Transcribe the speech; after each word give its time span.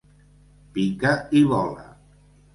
Pica 0.77 1.13
i 1.41 1.45
vola. 1.53 1.87